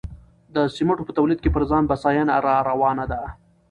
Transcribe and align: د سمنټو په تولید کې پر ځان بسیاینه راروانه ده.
د 0.55 0.57
سمنټو 0.75 1.07
په 1.07 1.13
تولید 1.17 1.39
کې 1.41 1.53
پر 1.55 1.63
ځان 1.69 1.83
بسیاینه 1.89 2.35
راروانه 2.47 3.05
ده. 3.11 3.21